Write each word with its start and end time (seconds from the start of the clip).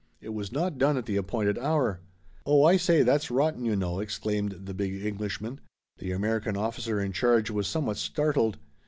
It 0.19 0.29
was 0.29 0.51
not 0.51 0.79
done 0.79 0.97
at 0.97 1.05
the 1.05 1.15
appointed 1.15 1.59
hour. 1.59 1.99
"Oh, 2.43 2.63
I 2.63 2.75
say, 2.75 3.03
that's 3.03 3.29
rotten, 3.29 3.65
you 3.65 3.75
know!" 3.75 3.99
exclaimed 3.99 4.61
the 4.65 4.73
big 4.73 5.05
Englishman. 5.05 5.59
The 5.99 6.11
American 6.11 6.57
officer 6.57 6.99
in 6.99 7.11
charge 7.11 7.51
was 7.51 7.67
somewhat 7.67 7.97
startled. 7.97 8.57